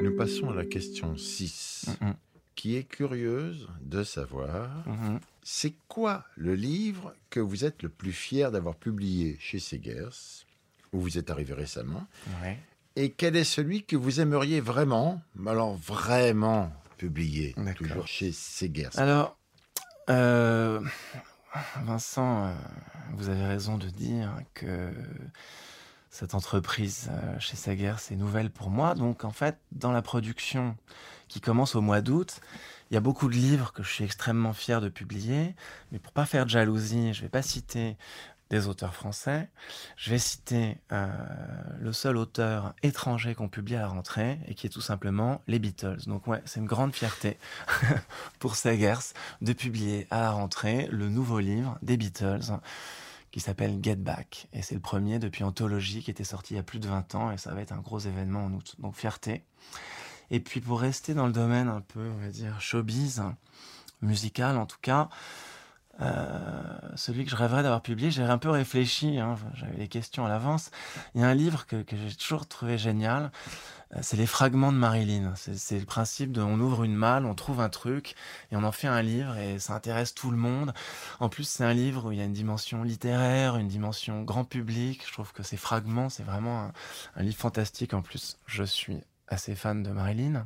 Nous 0.01 0.15
passons 0.15 0.49
à 0.49 0.55
la 0.55 0.65
question 0.65 1.17
6 1.17 1.89
qui 2.55 2.75
est 2.75 2.83
curieuse 2.83 3.67
de 3.81 4.03
savoir 4.03 4.69
mhm. 4.87 5.19
c'est 5.43 5.73
quoi 5.87 6.25
le 6.35 6.55
livre 6.55 7.13
que 7.29 7.39
vous 7.39 7.65
êtes 7.65 7.83
le 7.83 7.89
plus 7.89 8.11
fier 8.11 8.51
d'avoir 8.51 8.75
publié 8.75 9.37
chez 9.39 9.59
Segers, 9.59 10.45
où 10.91 10.99
vous 10.99 11.17
êtes 11.17 11.29
arrivé 11.31 11.53
récemment, 11.53 12.07
et 12.95 13.11
quel 13.11 13.35
est 13.35 13.43
celui 13.43 13.83
que 13.83 13.95
vous 13.95 14.19
aimeriez 14.19 14.61
vraiment, 14.61 15.21
alors 15.47 15.75
vraiment 15.75 16.71
publier, 16.97 17.55
toujours 17.75 18.07
chez 18.07 18.31
Segers? 18.31 18.89
Alors, 18.97 19.35
euh, 20.09 20.79
Vincent, 21.83 22.47
euh, 22.47 22.53
vous 23.13 23.29
avez 23.29 23.45
raison 23.45 23.77
de 23.77 23.87
dire 23.87 24.31
que 24.53 24.91
cette 26.09 26.35
entreprise 26.35 27.09
euh, 27.09 27.39
chez 27.39 27.55
Sager, 27.55 27.95
c'est 27.97 28.15
nouvelle 28.15 28.51
pour 28.51 28.69
moi. 28.69 28.93
Donc 28.93 29.25
en 29.25 29.31
fait, 29.31 29.57
dans 29.71 29.91
la 29.91 30.03
production 30.03 30.77
qui 31.33 31.41
commence 31.41 31.73
au 31.73 31.81
mois 31.81 32.01
d'août, 32.01 32.41
il 32.91 32.93
y 32.93 32.97
a 32.97 32.99
beaucoup 32.99 33.27
de 33.27 33.33
livres 33.33 33.73
que 33.73 33.81
je 33.81 33.89
suis 33.89 34.03
extrêmement 34.03 34.53
fier 34.53 34.81
de 34.81 34.87
publier. 34.87 35.55
Mais 35.91 35.97
pour 35.97 36.13
pas 36.13 36.27
faire 36.27 36.45
de 36.45 36.51
jalousie, 36.51 37.11
je 37.11 37.23
vais 37.23 37.29
pas 37.29 37.41
citer 37.41 37.97
des 38.51 38.67
auteurs 38.67 38.93
français. 38.93 39.49
Je 39.97 40.11
vais 40.11 40.19
citer 40.19 40.77
euh, 40.91 41.07
le 41.79 41.91
seul 41.91 42.17
auteur 42.17 42.75
étranger 42.83 43.33
qu'on 43.33 43.49
publie 43.49 43.75
à 43.75 43.79
la 43.79 43.87
rentrée 43.87 44.37
et 44.47 44.53
qui 44.53 44.67
est 44.67 44.69
tout 44.69 44.79
simplement 44.79 45.41
les 45.47 45.57
Beatles. 45.57 46.05
Donc 46.05 46.27
ouais, 46.27 46.43
c'est 46.45 46.59
une 46.59 46.67
grande 46.67 46.93
fierté 46.93 47.39
pour 48.37 48.55
Sagers 48.55 49.13
de 49.41 49.53
publier 49.53 50.05
à 50.11 50.21
la 50.21 50.31
rentrée 50.33 50.87
le 50.91 51.09
nouveau 51.09 51.39
livre 51.39 51.79
des 51.81 51.97
Beatles 51.97 52.59
qui 53.31 53.39
s'appelle 53.39 53.79
Get 53.81 53.95
Back. 53.95 54.49
Et 54.53 54.61
c'est 54.61 54.75
le 54.75 54.81
premier 54.81 55.17
depuis 55.17 55.43
Anthologie 55.43 56.03
qui 56.03 56.11
était 56.11 56.23
sorti 56.23 56.53
il 56.53 56.57
y 56.57 56.59
a 56.59 56.63
plus 56.63 56.79
de 56.79 56.87
20 56.87 57.15
ans 57.15 57.31
et 57.31 57.39
ça 57.39 57.55
va 57.55 57.61
être 57.61 57.71
un 57.71 57.81
gros 57.81 57.97
événement 57.97 58.45
en 58.45 58.53
août. 58.53 58.75
Donc 58.77 58.95
fierté. 58.95 59.43
Et 60.33 60.39
puis 60.39 60.59
pour 60.59 60.81
rester 60.81 61.13
dans 61.13 61.27
le 61.27 61.31
domaine 61.31 61.69
un 61.69 61.81
peu, 61.81 62.01
on 62.01 62.21
va 62.21 62.29
dire, 62.29 62.59
showbiz, 62.59 63.21
musical 64.01 64.57
en 64.57 64.65
tout 64.65 64.79
cas, 64.81 65.07
euh, 66.01 66.63
celui 66.95 67.23
que 67.23 67.29
je 67.29 67.35
rêverais 67.35 67.61
d'avoir 67.61 67.81
publié, 67.81 68.09
j'ai 68.09 68.23
un 68.23 68.39
peu 68.39 68.49
réfléchi, 68.49 69.19
hein, 69.19 69.35
j'avais 69.53 69.77
les 69.77 69.87
questions 69.87 70.25
à 70.25 70.29
l'avance. 70.29 70.71
Il 71.13 71.21
y 71.21 71.23
a 71.23 71.27
un 71.27 71.35
livre 71.35 71.67
que, 71.67 71.83
que 71.83 71.95
j'ai 71.95 72.15
toujours 72.15 72.47
trouvé 72.47 72.79
génial, 72.79 73.31
euh, 73.95 73.99
c'est 74.01 74.17
les 74.17 74.25
fragments 74.25 74.71
de 74.71 74.77
Marilyn. 74.77 75.33
C'est 75.35 75.79
le 75.79 75.85
principe 75.85 76.31
de 76.31 76.41
on 76.41 76.59
ouvre 76.59 76.83
une 76.83 76.95
malle, 76.95 77.25
on 77.25 77.35
trouve 77.35 77.61
un 77.61 77.69
truc 77.69 78.15
et 78.51 78.55
on 78.55 78.63
en 78.63 78.71
fait 78.71 78.87
un 78.87 79.01
livre 79.01 79.37
et 79.37 79.59
ça 79.59 79.73
intéresse 79.73 80.13
tout 80.13 80.31
le 80.31 80.37
monde. 80.37 80.73
En 81.19 81.29
plus, 81.29 81.43
c'est 81.43 81.63
un 81.63 81.73
livre 81.73 82.07
où 82.07 82.11
il 82.11 82.17
y 82.17 82.21
a 82.21 82.25
une 82.25 82.33
dimension 82.33 82.83
littéraire, 82.83 83.57
une 83.57 83.67
dimension 83.67 84.23
grand 84.23 84.45
public. 84.45 85.03
Je 85.07 85.13
trouve 85.13 85.31
que 85.33 85.43
ces 85.43 85.57
fragments, 85.57 86.09
c'est 86.09 86.23
vraiment 86.23 86.71
un, 87.15 87.23
livre 87.23 87.37
fantastique. 87.37 87.93
En 87.93 88.01
plus, 88.01 88.39
je 88.47 88.63
suis 88.63 88.99
assez 89.33 89.55
fan 89.55 89.83
de 89.83 89.89
Marilyn. 89.89 90.33
Donc 90.33 90.45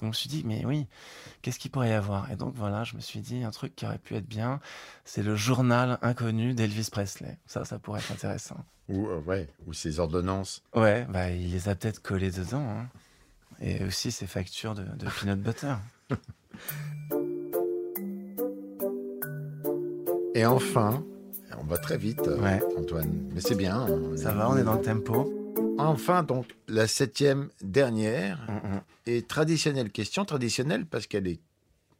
je 0.00 0.06
me 0.06 0.12
suis 0.12 0.28
dit, 0.28 0.42
mais 0.46 0.64
oui, 0.64 0.86
qu'est-ce 1.42 1.58
qu'il 1.58 1.70
pourrait 1.70 1.90
y 1.90 1.92
avoir? 1.92 2.30
Et 2.30 2.36
donc 2.36 2.54
voilà, 2.56 2.84
je 2.84 2.96
me 2.96 3.00
suis 3.00 3.20
dit, 3.20 3.44
un 3.44 3.50
truc 3.50 3.76
qui 3.76 3.84
aurait 3.84 3.98
pu 3.98 4.14
être 4.16 4.26
bien, 4.26 4.60
c'est 5.04 5.22
le 5.22 5.36
journal 5.36 5.98
inconnu 6.02 6.54
d'Elvis 6.54 6.88
Presley. 6.90 7.38
Ça, 7.46 7.64
ça 7.64 7.78
pourrait 7.78 8.00
être 8.00 8.12
intéressant. 8.12 8.56
Ou, 8.88 9.06
euh, 9.08 9.20
ouais, 9.20 9.48
ou 9.66 9.72
ses 9.72 10.00
ordonnances. 10.00 10.62
Ouais, 10.74 11.06
bah, 11.10 11.30
il 11.30 11.52
les 11.52 11.68
a 11.68 11.74
peut-être 11.74 12.02
collées 12.02 12.30
dedans. 12.30 12.66
Hein. 12.66 12.88
Et 13.60 13.84
aussi 13.84 14.10
ses 14.10 14.26
factures 14.26 14.74
de, 14.74 14.84
de 14.84 15.06
peanut 15.06 15.40
butter. 15.40 15.74
Et 20.34 20.46
enfin, 20.46 21.04
on 21.58 21.64
va 21.64 21.76
très 21.76 21.98
vite, 21.98 22.22
Antoine. 22.78 23.28
Mais 23.34 23.42
c'est 23.42 23.54
bien. 23.54 23.86
Ça 24.16 24.32
va, 24.32 24.48
on 24.48 24.56
est 24.56 24.64
dans 24.64 24.76
le 24.76 24.82
tempo. 24.82 25.39
Enfin, 25.86 26.22
donc, 26.22 26.46
la 26.68 26.86
septième 26.86 27.50
dernière 27.62 28.38
mm, 28.48 28.68
mm. 28.76 28.82
et 29.06 29.22
traditionnelle 29.22 29.90
question. 29.90 30.24
Traditionnelle 30.24 30.86
parce 30.86 31.06
qu'elle 31.06 31.26
est 31.26 31.40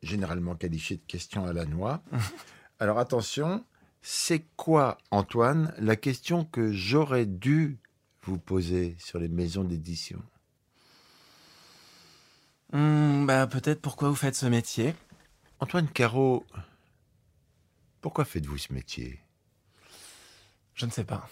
généralement 0.03 0.55
qualifiée 0.55 0.97
de 0.97 1.07
question 1.07 1.45
à 1.45 1.53
la 1.53 1.65
noix. 1.65 2.03
Alors 2.79 2.99
attention, 2.99 3.65
c'est 4.03 4.45
quoi, 4.57 4.99
Antoine, 5.11 5.75
la 5.79 5.97
question 5.97 6.45
que 6.45 6.73
j'aurais 6.73 7.27
dû 7.27 7.79
vous 8.23 8.39
poser 8.39 8.97
sur 8.99 9.19
les 9.19 9.29
maisons 9.29 9.65
d'édition? 9.65 10.23
Hmm, 12.73 13.27
bah, 13.27 13.47
Peut-être 13.47 13.81
pourquoi 13.81 14.09
vous 14.09 14.15
faites 14.15 14.37
ce 14.37 14.47
métier? 14.47 14.95
Antoine 15.59 15.89
Caro, 15.89 16.47
pourquoi 18.01 18.25
faites-vous 18.25 18.57
ce 18.57 18.73
métier? 18.73 19.21
Je 20.75 20.87
ne 20.87 20.91
sais 20.91 21.05
pas. 21.05 21.29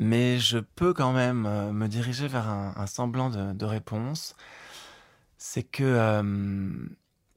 Mais 0.00 0.38
je 0.38 0.58
peux 0.58 0.94
quand 0.94 1.12
même 1.12 1.44
euh, 1.44 1.72
me 1.72 1.86
diriger 1.86 2.26
vers 2.26 2.48
un, 2.48 2.86
semblant 2.86 3.28
de, 3.28 3.64
réponse. 3.66 4.34
C'est 5.36 5.62
que 5.62 5.84
euh, 5.84 6.72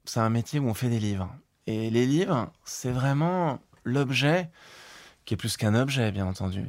c'est 0.05 0.21
un 0.21 0.29
métier 0.29 0.59
où 0.59 0.69
on 0.69 0.73
fait 0.73 0.87
des 0.89 0.99
livres. 0.99 1.35
Et 1.67 1.89
les 1.89 2.05
livres, 2.05 2.51
c'est 2.63 2.91
vraiment 2.91 3.59
l'objet, 3.83 4.49
qui 5.25 5.33
est 5.33 5.37
plus 5.37 5.57
qu'un 5.57 5.75
objet, 5.75 6.13
bien 6.13 6.25
entendu. 6.25 6.65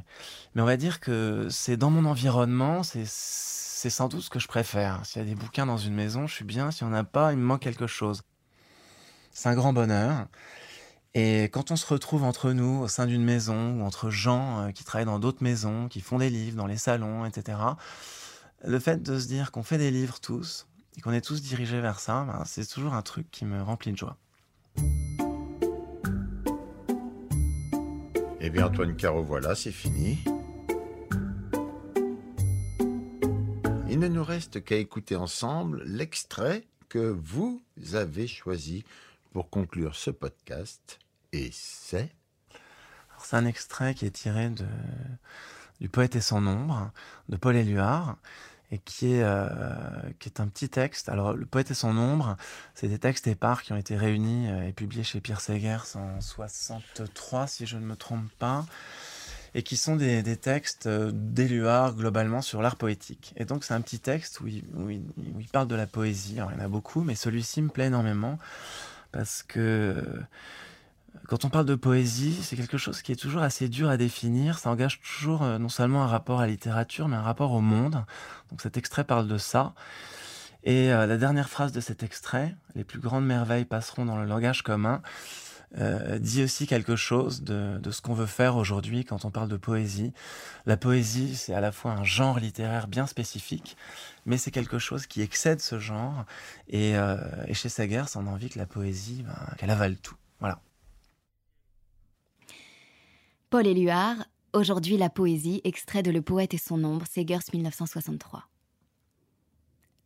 Mais 0.55 0.63
on 0.63 0.67
va 0.67 0.77
dire 0.77 0.99
que 0.99 1.47
c'est 1.49 1.77
dans 1.77 1.91
mon 1.91 2.07
environnement, 2.07 2.83
c'est 2.83 3.05
sans 3.91 4.09
doute 4.09 4.23
ce 4.23 4.31
que 4.31 4.41
je 4.41 4.49
préfère. 4.49 5.07
S'il 5.07 5.23
y 5.23 5.25
a 5.25 5.29
des 5.29 5.37
bouquins 5.37 5.67
dans 5.67 5.79
une 5.79 5.95
maison, 5.95 6.27
je 6.27 6.35
suis 6.35 6.45
bien. 6.45 6.73
S'il 6.73 6.89
n'y 6.89 6.93
en 6.93 6.97
a 6.97 7.05
pas, 7.05 7.33
il 7.33 7.39
me 7.39 7.45
manque 7.45 7.63
quelque 7.63 7.87
chose. 7.87 8.23
C'est 9.31 9.49
un 9.49 9.55
grand 9.55 9.73
bonheur. 9.73 10.27
Et 11.17 11.45
quand 11.45 11.71
on 11.71 11.77
se 11.77 11.87
retrouve 11.87 12.25
entre 12.25 12.51
nous, 12.51 12.81
au 12.81 12.89
sein 12.89 13.07
d'une 13.07 13.23
maison, 13.23 13.79
ou 13.79 13.85
entre 13.85 14.11
gens 14.11 14.61
euh, 14.61 14.71
qui 14.73 14.83
travaillent 14.83 15.07
dans 15.07 15.21
d'autres 15.21 15.45
maisons, 15.45 15.87
qui 15.87 16.01
font 16.01 16.19
des 16.19 16.29
livres 16.29 16.57
dans 16.57 16.67
les 16.67 16.77
salons, 16.77 17.25
etc., 17.25 17.57
le 18.65 18.81
fait 18.81 19.01
de 19.01 19.21
se 19.21 19.29
dire 19.29 19.53
qu'on 19.53 19.63
fait 19.63 19.79
des 19.79 19.93
livres 19.93 20.19
tous, 20.21 20.67
et 20.97 21.01
qu'on 21.01 21.13
est 21.13 21.21
tous 21.21 21.41
dirigés 21.41 21.81
vers 21.81 22.01
ça, 22.01 22.25
ben, 22.25 22.43
c'est 22.45 22.67
toujours 22.67 22.95
un 22.95 23.03
truc 23.03 23.31
qui 23.31 23.45
me 23.45 23.63
remplit 23.63 23.93
de 23.93 23.97
joie. 23.97 24.17
Eh 28.41 28.51
bien, 28.51 28.67
Antoine 28.67 28.97
Caro, 28.97 29.23
voilà, 29.23 29.55
c'est 29.55 29.71
fini. 29.71 30.19
Il 33.89 34.01
ne 34.01 34.09
nous 34.09 34.25
reste 34.25 34.65
qu'à 34.65 34.77
écouter 34.77 35.15
ensemble 35.15 35.85
l'extrait 35.87 36.65
que 36.89 36.99
vous 36.99 37.63
avez 37.93 38.27
choisi 38.27 38.85
pour 39.33 39.49
conclure 39.49 39.95
ce 39.95 40.11
podcast. 40.11 40.99
Et 41.35 41.51
c'est... 41.53 42.11
C'est 43.23 43.37
un 43.37 43.47
extrait 43.47 43.95
qui 43.95 44.05
est 44.05 44.11
tiré 44.11 44.51
de, 44.51 44.67
du 45.81 45.89
Poète 45.89 46.15
et 46.15 46.21
son 46.21 46.47
ombre 46.47 46.93
de 47.31 47.37
Paul 47.37 47.57
Éluard 47.57 48.19
et 48.71 48.79
qui 48.79 49.15
est, 49.15 49.23
euh, 49.23 49.49
qui 50.19 50.29
est 50.29 50.41
un 50.41 50.47
petit 50.47 50.69
texte. 50.69 51.09
Alors, 51.09 51.33
Le 51.33 51.47
Poète 51.47 51.71
et 51.71 51.75
son 51.75 51.97
ombre, 51.97 52.37
c'est 52.75 52.87
des 52.87 52.99
textes 52.99 53.27
épars 53.27 53.63
qui 53.63 53.73
ont 53.73 53.77
été 53.77 53.97
réunis 53.97 54.51
euh, 54.51 54.69
et 54.69 54.73
publiés 54.73 55.05
chez 55.05 55.21
Pierre 55.21 55.41
Segers 55.41 55.97
en 55.97 56.21
63, 56.21 57.47
si 57.47 57.67
je 57.67 57.79
ne 57.79 57.85
me 57.85 57.97
trompe 57.97 58.31
pas, 58.39 58.67
et 59.55 59.63
qui 59.63 59.77
sont 59.77 59.97
des, 59.97 60.23
des 60.23 60.37
textes 60.37 60.87
euh, 60.87 61.11
d'Éluard 61.13 61.95
globalement 61.95 62.43
sur 62.43 62.61
l'art 62.61 62.77
poétique. 62.77 63.33
Et 63.37 63.47
donc, 63.47 63.65
c'est 63.65 63.75
un 63.75 63.81
petit 63.81 64.01
texte 64.01 64.41
où 64.41 64.49
il, 64.49 64.65
où, 64.75 64.91
il, 64.91 65.49
parle 65.51 65.69
de 65.69 65.77
la 65.77 65.87
poésie. 65.87 66.35
Il 66.35 66.39
y 66.39 66.43
en 66.43 66.61
a 66.61 66.69
beaucoup, 66.69 67.03
mais 67.03 67.15
celui-ci 67.15 67.63
me 67.63 67.71
plaît 67.71 67.87
énormément 67.87 68.39
parce 69.13 69.43
que 69.43 70.05
quand 71.29 71.45
on 71.45 71.49
parle 71.49 71.67
de 71.67 71.75
poésie, 71.75 72.39
c'est 72.43 72.57
quelque 72.57 72.77
chose 72.77 73.01
qui 73.03 73.13
est 73.13 73.17
toujours 73.17 73.43
assez 73.43 73.69
dur 73.69 73.89
à 73.89 73.97
définir. 73.97 74.59
Ça 74.59 74.71
engage 74.71 75.01
toujours 75.01 75.43
euh, 75.43 75.59
non 75.59 75.69
seulement 75.69 76.03
un 76.03 76.07
rapport 76.07 76.41
à 76.41 76.47
la 76.47 76.53
littérature, 76.53 77.09
mais 77.09 77.17
un 77.17 77.23
rapport 77.23 77.53
au 77.53 77.61
monde. 77.61 78.05
Donc 78.51 78.61
cet 78.61 78.77
extrait 78.77 79.05
parle 79.05 79.27
de 79.27 79.39
ça. 79.39 79.75
Et 80.65 80.93
euh, 80.93 81.07
la 81.07 81.17
dernière 81.17 81.49
phrase 81.49 81.73
de 81.73 81.81
cet 81.81 82.03
extrait, 82.03 82.55
les 82.75 82.85
plus 82.85 82.99
grandes 82.99 83.27
merveilles 83.27 83.65
passeront 83.65 84.05
dans 84.05 84.19
le 84.19 84.27
langage 84.27 84.63
commun, 84.63 85.03
euh, 85.79 86.19
dit 86.19 86.43
aussi 86.43 86.67
quelque 86.67 86.95
chose 86.95 87.43
de, 87.43 87.81
ce 87.91 88.01
qu'on 88.01 88.15
veut 88.15 88.27
faire 88.27 88.57
aujourd'hui 88.57 89.05
quand 89.05 89.25
on 89.25 89.31
parle 89.31 89.49
de 89.49 89.57
poésie. 89.57 90.13
La 90.67 90.77
poésie, 90.77 91.37
c'est 91.37 91.55
à 91.55 91.61
la 91.61 91.73
fois 91.73 91.93
un 91.93 92.05
genre 92.05 92.39
littéraire 92.39 92.87
bien 92.87 93.07
spécifique, 93.07 93.77
mais 94.27 94.37
c'est 94.37 94.51
quelque 94.51 94.79
chose 94.79 95.07
qui 95.07 95.23
excède 95.23 95.61
ce 95.61 95.79
genre. 95.79 96.25
Et, 96.69 96.95
chez 97.53 97.69
Sagers, 97.69 98.17
on 98.17 98.27
a 98.27 98.31
envie 98.31 98.51
que 98.51 98.59
la 98.59 98.67
poésie, 98.67 99.25
ben, 99.27 99.57
qu'elle 99.57 99.71
avale 99.71 99.97
tout. 99.97 100.17
Voilà. 100.39 100.61
Paul 103.55 103.69
Éluard, 103.69 104.17
Aujourd'hui 104.53 104.97
la 104.97 105.09
poésie, 105.09 105.61
extrait 105.63 106.03
de 106.03 106.11
Le 106.11 106.23
poète 106.23 106.55
et 106.55 106.59
son 106.59 106.83
ombre, 106.83 107.07
Segers 107.07 107.53
1963. 107.53 108.49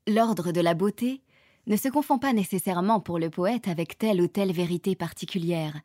L'ordre 0.07 0.53
de 0.53 0.61
la 0.61 0.75
beauté 0.75 1.23
ne 1.67 1.79
se 1.79 1.89
confond 1.89 2.19
pas 2.19 2.35
nécessairement 2.35 3.01
pour 3.01 3.19
le 3.19 3.31
poète 3.31 3.67
avec 3.67 3.97
telle 3.97 4.21
ou 4.21 4.29
telle 4.29 4.53
vérité 4.53 4.95
particulière, 4.95 5.81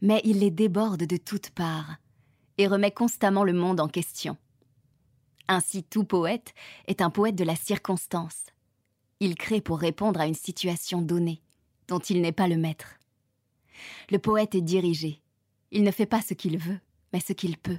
mais 0.00 0.20
il 0.22 0.38
les 0.38 0.52
déborde 0.52 1.02
de 1.02 1.16
toutes 1.16 1.50
parts 1.50 1.96
et 2.56 2.68
remet 2.68 2.92
constamment 2.92 3.42
le 3.42 3.52
monde 3.52 3.80
en 3.80 3.88
question. 3.88 4.36
Ainsi, 5.48 5.82
tout 5.82 6.04
poète 6.04 6.54
est 6.86 7.02
un 7.02 7.10
poète 7.10 7.34
de 7.34 7.42
la 7.42 7.56
circonstance. 7.56 8.44
Il 9.18 9.34
crée 9.34 9.60
pour 9.60 9.80
répondre 9.80 10.20
à 10.20 10.28
une 10.28 10.34
situation 10.34 11.02
donnée, 11.02 11.42
dont 11.88 11.98
il 11.98 12.20
n'est 12.20 12.30
pas 12.30 12.46
le 12.46 12.58
maître. 12.58 12.94
Le 14.08 14.20
poète 14.20 14.54
est 14.54 14.60
dirigé. 14.60 15.20
Il 15.72 15.82
ne 15.82 15.90
fait 15.90 16.06
pas 16.06 16.22
ce 16.22 16.34
qu'il 16.34 16.58
veut, 16.58 16.78
mais 17.12 17.20
ce 17.20 17.32
qu'il 17.32 17.56
peut. 17.56 17.78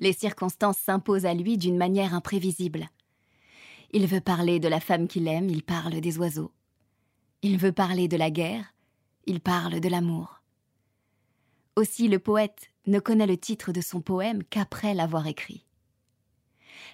Les 0.00 0.12
circonstances 0.12 0.78
s'imposent 0.78 1.26
à 1.26 1.34
lui 1.34 1.58
d'une 1.58 1.76
manière 1.76 2.14
imprévisible. 2.14 2.88
Il 3.92 4.06
veut 4.06 4.20
parler 4.20 4.60
de 4.60 4.68
la 4.68 4.80
femme 4.80 5.08
qu'il 5.08 5.28
aime, 5.28 5.48
il 5.48 5.62
parle 5.62 6.00
des 6.00 6.18
oiseaux. 6.18 6.52
Il 7.42 7.58
veut 7.58 7.72
parler 7.72 8.08
de 8.08 8.16
la 8.16 8.30
guerre, 8.30 8.74
il 9.26 9.40
parle 9.40 9.80
de 9.80 9.88
l'amour. 9.88 10.42
Aussi 11.76 12.08
le 12.08 12.18
poète 12.18 12.70
ne 12.86 12.98
connaît 12.98 13.26
le 13.26 13.36
titre 13.36 13.72
de 13.72 13.80
son 13.80 14.00
poème 14.00 14.42
qu'après 14.44 14.94
l'avoir 14.94 15.26
écrit. 15.26 15.66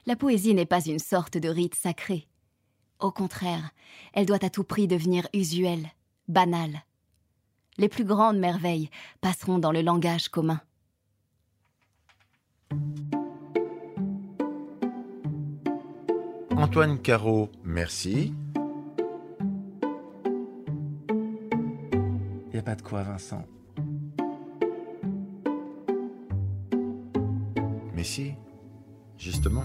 La 0.07 0.17
poésie 0.17 0.55
n'est 0.55 0.67
pas 0.67 0.85
une 0.85 0.99
sorte 0.99 1.39
de 1.39 1.49
rite 1.49 1.75
sacré. 1.75 2.29
Au 3.01 3.11
contraire, 3.11 3.71
elle 4.13 4.27
doit 4.27 4.45
à 4.45 4.51
tout 4.51 4.65
prix 4.65 4.87
devenir 4.87 5.29
usuelle, 5.33 5.89
banale. 6.29 6.83
Les 7.79 7.89
plus 7.89 8.05
grandes 8.05 8.39
merveilles 8.39 8.91
passeront 9.21 9.59
dans 9.59 9.73
le 9.73 9.83
langage 9.83 10.29
commun. 10.29 10.61
Antoine 16.57 16.99
Caro, 16.99 17.51
merci. 17.65 18.33
Il 22.47 22.53
n'y 22.53 22.59
a 22.59 22.63
pas 22.63 22.75
de 22.75 22.83
quoi, 22.83 23.03
Vincent. 23.03 23.45
Mais 27.95 28.05
si, 28.05 28.33
justement. 29.19 29.65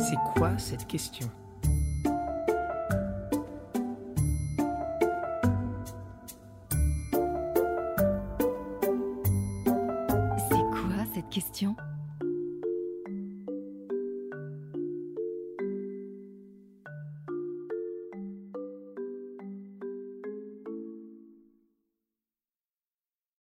C'est 0.00 0.16
quoi 0.34 0.56
cette 0.58 0.86
question? 0.86 1.28